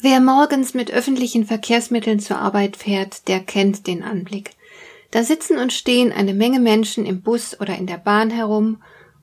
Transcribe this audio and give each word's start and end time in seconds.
Wer 0.00 0.20
morgens 0.20 0.74
mit 0.74 0.92
öffentlichen 0.92 1.44
Verkehrsmitteln 1.44 2.20
zur 2.20 2.38
Arbeit 2.38 2.76
fährt, 2.76 3.26
der 3.26 3.40
kennt 3.40 3.88
den 3.88 4.04
Anblick. 4.04 4.52
Da 5.10 5.24
sitzen 5.24 5.58
und 5.58 5.72
stehen 5.72 6.12
eine 6.12 6.34
Menge 6.34 6.60
Menschen 6.60 7.04
im 7.04 7.20
Bus 7.20 7.60
oder 7.60 7.76
in 7.76 7.88
der 7.88 7.96
Bahn 7.96 8.30
herum, 8.30 8.80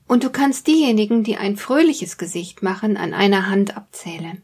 und 0.07 0.25
du 0.25 0.29
kannst 0.29 0.67
diejenigen, 0.67 1.23
die 1.23 1.37
ein 1.37 1.55
fröhliches 1.55 2.17
Gesicht 2.17 2.61
machen, 2.61 2.97
an 2.97 3.13
einer 3.13 3.47
Hand 3.47 3.77
abzählen. 3.77 4.41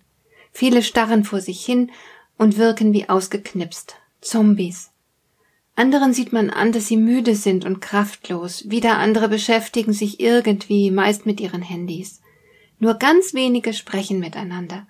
Viele 0.53 0.83
starren 0.83 1.25
vor 1.25 1.41
sich 1.41 1.65
hin 1.65 1.91
und 2.37 2.57
wirken 2.57 2.93
wie 2.93 3.09
ausgeknipst, 3.09 3.95
Zombies. 4.21 4.89
Anderen 5.75 6.13
sieht 6.13 6.31
man 6.31 6.49
an, 6.49 6.71
dass 6.71 6.87
sie 6.87 6.97
müde 6.97 7.35
sind 7.35 7.65
und 7.65 7.81
kraftlos, 7.81 8.69
wieder 8.69 8.97
andere 8.97 9.27
beschäftigen 9.27 9.91
sich 9.91 10.21
irgendwie, 10.21 10.91
meist 10.91 11.25
mit 11.25 11.41
ihren 11.41 11.61
Handys. 11.61 12.21
Nur 12.79 12.95
ganz 12.95 13.33
wenige 13.33 13.73
sprechen 13.73 14.19
miteinander. 14.19 14.87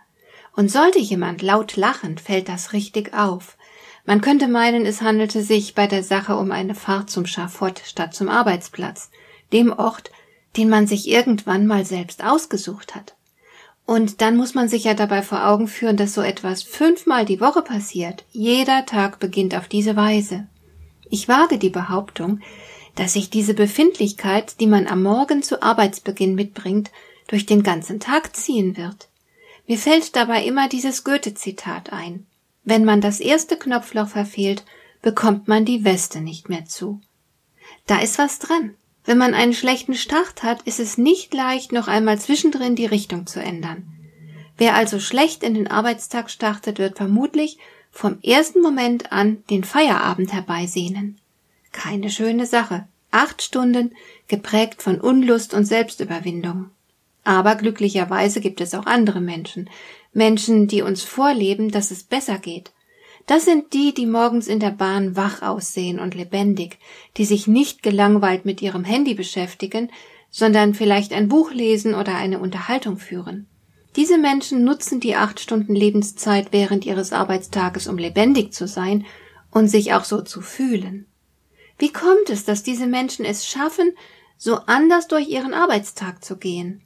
Und 0.55 0.71
sollte 0.71 0.99
jemand 0.99 1.41
laut 1.41 1.75
lachen, 1.75 2.17
fällt 2.17 2.49
das 2.49 2.73
richtig 2.73 3.13
auf. 3.13 3.57
Man 4.05 4.21
könnte 4.21 4.47
meinen, 4.47 4.85
es 4.85 5.02
handelte 5.02 5.43
sich 5.43 5.75
bei 5.75 5.88
der 5.88 6.03
Sache 6.03 6.35
um 6.35 6.52
eine 6.52 6.75
Fahrt 6.75 7.09
zum 7.09 7.25
Schafott 7.25 7.81
statt 7.85 8.13
zum 8.13 8.30
Arbeitsplatz, 8.30 9.11
dem 9.53 9.71
Ort, 9.71 10.11
den 10.58 10.69
man 10.69 10.88
sich 10.88 11.08
irgendwann 11.08 11.67
mal 11.67 11.85
selbst 11.85 12.23
ausgesucht 12.23 12.95
hat. 12.95 13.16
Und 13.85 14.21
dann 14.21 14.38
muss 14.38 14.53
man 14.53 14.69
sich 14.69 14.85
ja 14.85 14.93
dabei 14.93 15.21
vor 15.21 15.47
Augen 15.47 15.67
führen, 15.67 15.97
dass 15.97 16.13
so 16.13 16.21
etwas 16.21 16.63
fünfmal 16.63 17.25
die 17.25 17.41
Woche 17.41 17.61
passiert. 17.61 18.25
Jeder 18.31 18.86
Tag 18.86 19.19
beginnt 19.19 19.55
auf 19.55 19.67
diese 19.67 19.95
Weise. 19.95 20.47
Ich 21.09 21.27
wage 21.27 21.58
die 21.58 21.69
Behauptung, 21.69 22.39
dass 22.95 23.13
sich 23.13 23.30
diese 23.30 23.53
Befindlichkeit, 23.53 24.59
die 24.59 24.67
man 24.67 24.88
am 24.88 25.03
Morgen 25.03 25.43
zu 25.43 25.61
Arbeitsbeginn 25.61 26.36
mitbringt, 26.36 26.91
durch 27.27 27.45
den 27.45 27.63
ganzen 27.63 27.99
Tag 27.99 28.36
ziehen 28.36 28.77
wird. 28.77 29.08
Mir 29.72 29.77
fällt 29.77 30.17
dabei 30.17 30.44
immer 30.44 30.67
dieses 30.67 31.05
Goethe-Zitat 31.05 31.94
ein. 31.94 32.25
Wenn 32.66 32.83
man 32.83 33.00
das 33.00 33.22
erste 33.22 33.55
Knopfloch 33.55 34.09
verfehlt, 34.09 34.66
bekommt 35.02 35.47
man 35.47 35.64
die 35.64 35.86
Weste 35.86 36.19
nicht 36.19 36.50
mehr 36.50 36.66
zu. 36.66 37.00
Da 37.88 37.99
ist 37.99 38.17
was 38.17 38.39
dran. 38.39 38.75
Wenn 39.05 39.17
man 39.17 39.33
einen 39.33 39.53
schlechten 39.53 39.94
Start 39.94 40.44
hat, 40.44 40.61
ist 40.64 40.81
es 40.81 40.97
nicht 40.97 41.33
leicht, 41.33 41.72
noch 41.72 41.88
einmal 41.88 42.19
zwischendrin 42.19 42.75
die 42.75 42.86
Richtung 42.86 43.27
zu 43.27 43.42
ändern. 43.42 43.88
Wer 44.58 44.75
also 44.75 44.99
schlecht 44.99 45.42
in 45.42 45.53
den 45.53 45.69
Arbeitstag 45.69 46.30
startet, 46.30 46.77
wird 46.77 46.97
vermutlich 46.97 47.58
vom 47.92 48.19
ersten 48.23 48.59
Moment 48.59 49.14
an 49.14 49.42
den 49.49 49.64
Feierabend 49.64 50.33
herbeisehnen. 50.33 51.17
Keine 51.72 52.09
schöne 52.09 52.45
Sache. 52.45 52.89
Acht 53.11 53.42
Stunden, 53.42 53.95
geprägt 54.27 54.83
von 54.83 54.99
Unlust 54.99 55.53
und 55.53 55.64
Selbstüberwindung. 55.64 56.72
Aber 57.23 57.55
glücklicherweise 57.55 58.41
gibt 58.41 58.61
es 58.61 58.73
auch 58.73 58.86
andere 58.86 59.22
Menschen, 59.22 59.69
Menschen, 60.14 60.67
die 60.67 60.81
uns 60.81 61.03
vorleben, 61.03 61.72
dass 61.72 61.91
es 61.91 62.03
besser 62.03 62.38
geht. 62.38 62.72
Das 63.27 63.45
sind 63.45 63.73
die, 63.73 63.94
die 63.94 64.08
morgens 64.08 64.47
in 64.47 64.59
der 64.59 64.72
Bahn 64.72 65.16
wach 65.16 65.42
aussehen 65.42 65.99
und 65.99 66.16
lebendig, 66.16 66.80
die 67.17 67.26
sich 67.26 67.48
nicht 67.48 67.83
gelangweilt 67.83 68.45
mit 68.45 68.61
ihrem 68.61 68.83
Handy 68.83 69.14
beschäftigen, 69.14 69.92
sondern 70.32 70.73
vielleicht 70.73 71.14
ein 71.14 71.27
Buch 71.27 71.52
lesen 71.52 71.93
oder 71.93 72.15
eine 72.15 72.39
Unterhaltung 72.39 72.98
führen. 72.98 73.48
Diese 73.95 74.17
Menschen 74.17 74.64
nutzen 74.64 74.99
die 75.02 75.15
acht 75.15 75.39
Stunden 75.39 75.76
Lebenszeit 75.76 76.48
während 76.52 76.86
ihres 76.86 77.11
Arbeitstages, 77.11 77.88
um 77.88 77.98
lebendig 77.98 78.53
zu 78.53 78.67
sein 78.67 79.05
und 79.52 79.67
sich 79.67 79.93
auch 79.93 80.05
so 80.05 80.21
zu 80.21 80.42
fühlen. 80.42 81.05
Wie 81.77 81.92
kommt 81.92 82.30
es, 82.30 82.45
dass 82.45 82.64
diese 82.64 82.88
Menschen 82.88 83.26
es 83.26 83.45
schaffen, 83.45 83.92
so 84.38 84.55
anders 84.65 85.08
durch 85.08 85.27
ihren 85.27 85.53
Arbeitstag 85.53 86.23
zu 86.23 86.38
gehen? 86.38 86.82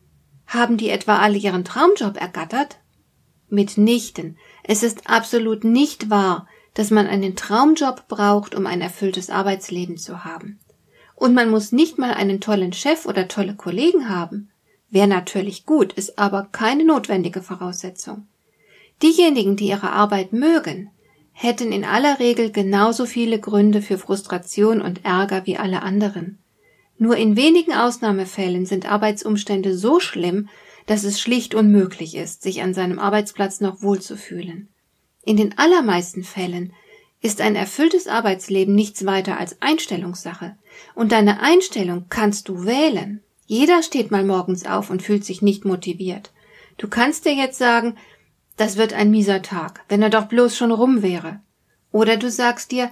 Haben 0.47 0.77
die 0.77 0.89
etwa 0.89 1.19
alle 1.19 1.37
ihren 1.37 1.65
Traumjob 1.65 2.19
ergattert? 2.19 2.77
Mitnichten. 3.49 4.37
Es 4.63 4.83
ist 4.83 5.09
absolut 5.09 5.63
nicht 5.63 6.09
wahr, 6.09 6.47
dass 6.73 6.91
man 6.91 7.07
einen 7.07 7.35
Traumjob 7.35 8.07
braucht, 8.07 8.55
um 8.55 8.67
ein 8.67 8.81
erfülltes 8.81 9.29
Arbeitsleben 9.29 9.97
zu 9.97 10.23
haben. 10.23 10.59
Und 11.15 11.33
man 11.33 11.49
muss 11.49 11.71
nicht 11.71 11.97
mal 11.97 12.13
einen 12.13 12.41
tollen 12.41 12.73
Chef 12.73 13.05
oder 13.05 13.27
tolle 13.27 13.55
Kollegen 13.55 14.09
haben. 14.09 14.49
Wäre 14.89 15.07
natürlich 15.07 15.65
gut, 15.65 15.93
ist 15.93 16.19
aber 16.19 16.49
keine 16.51 16.83
notwendige 16.83 17.41
Voraussetzung. 17.41 18.27
Diejenigen, 19.01 19.55
die 19.55 19.67
ihre 19.69 19.91
Arbeit 19.91 20.33
mögen, 20.33 20.89
hätten 21.31 21.71
in 21.71 21.83
aller 21.83 22.19
Regel 22.19 22.51
genauso 22.51 23.05
viele 23.05 23.39
Gründe 23.39 23.81
für 23.81 23.97
Frustration 23.97 24.81
und 24.81 25.03
Ärger 25.03 25.45
wie 25.45 25.57
alle 25.57 25.81
anderen. 25.81 26.39
Nur 26.97 27.17
in 27.17 27.35
wenigen 27.35 27.73
Ausnahmefällen 27.73 28.65
sind 28.65 28.89
Arbeitsumstände 28.89 29.77
so 29.77 29.99
schlimm, 29.99 30.49
dass 30.85 31.03
es 31.03 31.19
schlicht 31.19 31.55
unmöglich 31.55 32.15
ist, 32.15 32.41
sich 32.41 32.61
an 32.61 32.73
seinem 32.73 32.99
Arbeitsplatz 32.99 33.59
noch 33.59 33.81
wohlzufühlen. 33.81 34.69
In 35.23 35.37
den 35.37 35.57
allermeisten 35.57 36.23
Fällen 36.23 36.73
ist 37.21 37.41
ein 37.41 37.55
erfülltes 37.55 38.07
Arbeitsleben 38.07 38.75
nichts 38.75 39.05
weiter 39.05 39.39
als 39.39 39.61
Einstellungssache, 39.61 40.55
und 40.93 41.11
deine 41.11 41.41
Einstellung 41.41 42.05
kannst 42.09 42.49
du 42.49 42.65
wählen. 42.65 43.23
Jeder 43.47 43.81
steht 43.81 44.11
mal 44.11 44.23
morgens 44.23 44.65
auf 44.65 44.89
und 44.89 45.01
fühlt 45.01 45.25
sich 45.25 45.41
nicht 45.41 45.65
motiviert. 45.65 46.31
Du 46.77 46.87
kannst 46.87 47.25
dir 47.25 47.33
jetzt 47.33 47.57
sagen, 47.57 47.95
das 48.57 48.77
wird 48.77 48.93
ein 48.93 49.09
mieser 49.09 49.41
Tag, 49.41 49.83
wenn 49.89 50.01
er 50.01 50.09
doch 50.09 50.25
bloß 50.25 50.55
schon 50.55 50.71
rum 50.71 51.01
wäre. 51.01 51.41
Oder 51.91 52.17
du 52.17 52.29
sagst 52.29 52.71
dir, 52.71 52.91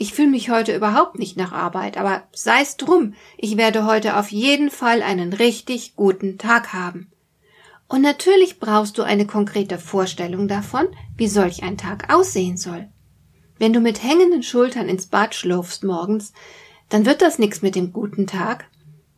ich 0.00 0.14
fühle 0.14 0.28
mich 0.28 0.48
heute 0.48 0.74
überhaupt 0.74 1.18
nicht 1.18 1.36
nach 1.36 1.52
Arbeit, 1.52 1.98
aber 1.98 2.22
sei's 2.32 2.78
drum, 2.78 3.12
ich 3.36 3.58
werde 3.58 3.84
heute 3.84 4.16
auf 4.16 4.32
jeden 4.32 4.70
Fall 4.70 5.02
einen 5.02 5.34
richtig 5.34 5.94
guten 5.94 6.38
Tag 6.38 6.72
haben. 6.72 7.12
Und 7.86 8.00
natürlich 8.00 8.58
brauchst 8.58 8.96
du 8.96 9.02
eine 9.02 9.26
konkrete 9.26 9.76
Vorstellung 9.76 10.48
davon, 10.48 10.86
wie 11.18 11.28
solch 11.28 11.62
ein 11.64 11.76
Tag 11.76 12.10
aussehen 12.10 12.56
soll. 12.56 12.88
Wenn 13.58 13.74
du 13.74 13.80
mit 13.80 14.02
hängenden 14.02 14.42
Schultern 14.42 14.88
ins 14.88 15.06
Bad 15.06 15.34
schlurfst 15.34 15.84
morgens, 15.84 16.32
dann 16.88 17.04
wird 17.04 17.20
das 17.20 17.38
nix 17.38 17.60
mit 17.60 17.74
dem 17.74 17.92
guten 17.92 18.26
Tag. 18.26 18.70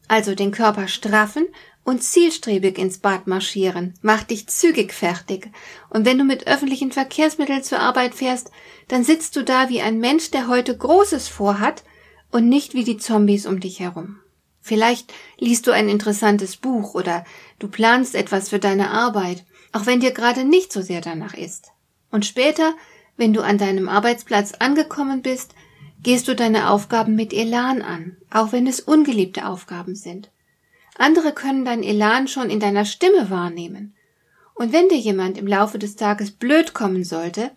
Also 0.08 0.34
den 0.34 0.50
Körper 0.50 0.88
straffen 0.88 1.46
und 1.84 2.02
zielstrebig 2.02 2.78
ins 2.78 2.98
Bad 2.98 3.26
marschieren. 3.26 3.94
Mach 4.02 4.22
dich 4.22 4.46
zügig 4.46 4.92
fertig. 4.92 5.50
Und 5.90 6.06
wenn 6.06 6.18
du 6.18 6.24
mit 6.24 6.46
öffentlichen 6.46 6.92
Verkehrsmitteln 6.92 7.62
zur 7.62 7.80
Arbeit 7.80 8.14
fährst, 8.14 8.50
dann 8.88 9.04
sitzt 9.04 9.36
du 9.36 9.42
da 9.42 9.68
wie 9.68 9.80
ein 9.80 9.98
Mensch, 9.98 10.30
der 10.30 10.48
heute 10.48 10.76
Großes 10.76 11.28
vorhat 11.28 11.82
und 12.30 12.48
nicht 12.48 12.74
wie 12.74 12.84
die 12.84 12.98
Zombies 12.98 13.46
um 13.46 13.60
dich 13.60 13.80
herum. 13.80 14.18
Vielleicht 14.60 15.12
liest 15.38 15.66
du 15.66 15.72
ein 15.72 15.88
interessantes 15.88 16.56
Buch 16.56 16.94
oder 16.94 17.24
du 17.58 17.68
planst 17.68 18.14
etwas 18.14 18.48
für 18.48 18.60
deine 18.60 18.90
Arbeit, 18.90 19.44
auch 19.72 19.86
wenn 19.86 20.00
dir 20.00 20.12
gerade 20.12 20.44
nicht 20.44 20.72
so 20.72 20.82
sehr 20.82 21.00
danach 21.00 21.34
ist. 21.34 21.72
Und 22.12 22.26
später, 22.26 22.74
wenn 23.16 23.32
du 23.32 23.42
an 23.42 23.58
deinem 23.58 23.88
Arbeitsplatz 23.88 24.52
angekommen 24.58 25.22
bist, 25.22 25.54
gehst 26.02 26.28
du 26.28 26.36
deine 26.36 26.70
Aufgaben 26.70 27.16
mit 27.16 27.32
Elan 27.32 27.82
an, 27.82 28.16
auch 28.30 28.52
wenn 28.52 28.66
es 28.66 28.80
ungeliebte 28.80 29.46
Aufgaben 29.46 29.96
sind. 29.96 30.30
Andere 30.96 31.32
können 31.32 31.64
dein 31.64 31.82
Elan 31.82 32.28
schon 32.28 32.50
in 32.50 32.60
deiner 32.60 32.84
Stimme 32.84 33.30
wahrnehmen. 33.30 33.94
Und 34.54 34.72
wenn 34.72 34.88
dir 34.88 34.98
jemand 34.98 35.38
im 35.38 35.46
Laufe 35.46 35.78
des 35.78 35.96
Tages 35.96 36.30
blöd 36.30 36.74
kommen 36.74 37.04
sollte, 37.04 37.50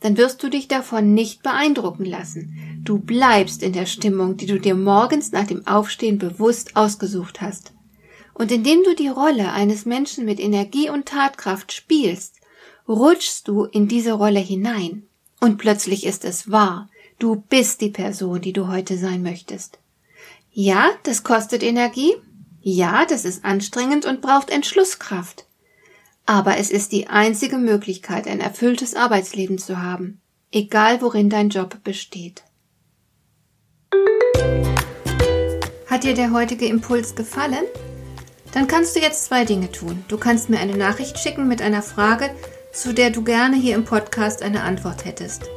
dann 0.00 0.16
wirst 0.16 0.42
du 0.42 0.50
dich 0.50 0.68
davon 0.68 1.14
nicht 1.14 1.42
beeindrucken 1.42 2.04
lassen. 2.04 2.80
Du 2.82 2.98
bleibst 2.98 3.62
in 3.62 3.72
der 3.72 3.86
Stimmung, 3.86 4.36
die 4.36 4.46
du 4.46 4.58
dir 4.58 4.74
morgens 4.74 5.32
nach 5.32 5.46
dem 5.46 5.66
Aufstehen 5.66 6.18
bewusst 6.18 6.76
ausgesucht 6.76 7.40
hast. 7.40 7.72
Und 8.34 8.50
indem 8.50 8.82
du 8.82 8.94
die 8.94 9.08
Rolle 9.08 9.52
eines 9.52 9.86
Menschen 9.86 10.24
mit 10.24 10.40
Energie 10.40 10.90
und 10.90 11.06
Tatkraft 11.06 11.72
spielst, 11.72 12.36
rutschst 12.88 13.46
du 13.46 13.64
in 13.64 13.88
diese 13.88 14.12
Rolle 14.12 14.40
hinein. 14.40 15.06
Und 15.40 15.58
plötzlich 15.58 16.04
ist 16.04 16.24
es 16.24 16.50
wahr. 16.50 16.88
Du 17.18 17.36
bist 17.36 17.80
die 17.80 17.90
Person, 17.90 18.40
die 18.40 18.52
du 18.52 18.68
heute 18.68 18.98
sein 18.98 19.22
möchtest. 19.22 19.78
Ja, 20.50 20.90
das 21.04 21.22
kostet 21.22 21.62
Energie, 21.62 22.14
ja, 22.62 23.04
das 23.04 23.24
ist 23.24 23.44
anstrengend 23.44 24.06
und 24.06 24.20
braucht 24.20 24.48
Entschlusskraft. 24.48 25.46
Aber 26.26 26.58
es 26.58 26.70
ist 26.70 26.92
die 26.92 27.08
einzige 27.08 27.58
Möglichkeit, 27.58 28.28
ein 28.28 28.40
erfülltes 28.40 28.94
Arbeitsleben 28.94 29.58
zu 29.58 29.82
haben, 29.82 30.20
egal 30.52 31.02
worin 31.02 31.28
dein 31.28 31.48
Job 31.48 31.82
besteht. 31.82 32.44
Hat 35.90 36.04
dir 36.04 36.14
der 36.14 36.32
heutige 36.32 36.66
Impuls 36.66 37.16
gefallen? 37.16 37.64
Dann 38.52 38.68
kannst 38.68 38.94
du 38.94 39.00
jetzt 39.00 39.24
zwei 39.24 39.44
Dinge 39.44 39.72
tun. 39.72 40.04
Du 40.08 40.16
kannst 40.16 40.48
mir 40.48 40.60
eine 40.60 40.76
Nachricht 40.76 41.18
schicken 41.18 41.48
mit 41.48 41.60
einer 41.60 41.82
Frage, 41.82 42.30
zu 42.72 42.94
der 42.94 43.10
du 43.10 43.24
gerne 43.24 43.56
hier 43.56 43.74
im 43.74 43.84
Podcast 43.84 44.42
eine 44.42 44.62
Antwort 44.62 45.04
hättest. 45.04 45.50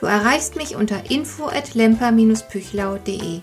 Du 0.00 0.06
erreichst 0.06 0.56
mich 0.56 0.74
unter 0.74 1.10
info 1.10 1.46
at 1.46 1.74
lemper-püchlau.de. 1.74 3.42